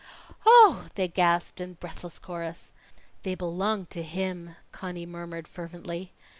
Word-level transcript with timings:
"Oh!" 0.47 0.87
they 0.95 1.07
gasped 1.07 1.61
in 1.61 1.75
breathless 1.75 2.17
chorus. 2.17 2.71
"They 3.21 3.35
belong 3.35 3.85
to 3.91 4.01
him," 4.01 4.55
Conny 4.71 5.05
murmured 5.05 5.47
fervently. 5.47 6.11